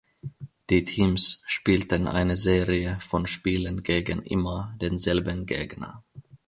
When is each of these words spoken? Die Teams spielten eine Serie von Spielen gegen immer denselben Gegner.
Die 0.71 0.83
Teams 0.83 1.43
spielten 1.45 2.07
eine 2.07 2.35
Serie 2.35 2.97
von 2.99 3.27
Spielen 3.27 3.83
gegen 3.83 4.23
immer 4.23 4.75
denselben 4.81 5.45
Gegner. 5.45 6.03